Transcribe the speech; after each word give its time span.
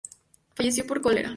Falleció 0.55 0.87
por 0.87 0.99
cólera. 0.99 1.29